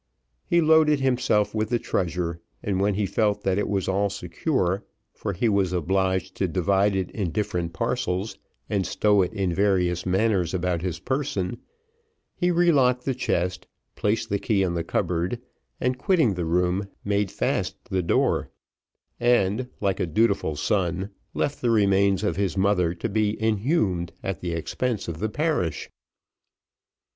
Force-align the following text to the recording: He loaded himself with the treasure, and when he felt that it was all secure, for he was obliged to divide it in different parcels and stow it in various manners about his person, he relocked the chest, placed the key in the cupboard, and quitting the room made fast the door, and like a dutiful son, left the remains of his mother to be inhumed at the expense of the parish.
He 0.47 0.61
loaded 0.61 0.99
himself 0.99 1.53
with 1.53 1.69
the 1.69 1.77
treasure, 1.77 2.41
and 2.63 2.79
when 2.81 2.95
he 2.95 3.05
felt 3.05 3.43
that 3.43 3.59
it 3.59 3.69
was 3.69 3.87
all 3.87 4.09
secure, 4.09 4.83
for 5.13 5.31
he 5.33 5.47
was 5.47 5.73
obliged 5.73 6.33
to 6.37 6.47
divide 6.47 6.95
it 6.95 7.11
in 7.11 7.29
different 7.29 7.71
parcels 7.73 8.39
and 8.67 8.83
stow 8.87 9.21
it 9.21 9.31
in 9.31 9.53
various 9.53 10.03
manners 10.03 10.55
about 10.55 10.81
his 10.81 10.97
person, 10.97 11.57
he 12.33 12.49
relocked 12.49 13.05
the 13.05 13.13
chest, 13.13 13.67
placed 13.95 14.31
the 14.31 14.39
key 14.39 14.63
in 14.63 14.73
the 14.73 14.83
cupboard, 14.83 15.39
and 15.79 15.99
quitting 15.99 16.33
the 16.33 16.45
room 16.45 16.87
made 17.05 17.29
fast 17.29 17.75
the 17.91 18.01
door, 18.01 18.49
and 19.19 19.67
like 19.81 19.99
a 19.99 20.07
dutiful 20.07 20.55
son, 20.55 21.11
left 21.35 21.61
the 21.61 21.69
remains 21.69 22.23
of 22.23 22.37
his 22.37 22.57
mother 22.57 22.95
to 22.95 23.07
be 23.07 23.39
inhumed 23.39 24.13
at 24.23 24.41
the 24.41 24.53
expense 24.53 25.07
of 25.07 25.19
the 25.19 25.29
parish. 25.29 25.91